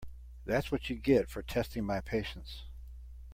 That’s 0.45 0.71
what 0.71 0.89
you 0.89 0.95
get 0.95 1.29
for 1.29 1.43
testing 1.43 1.85
my 1.85 2.01
patience. 2.01 2.63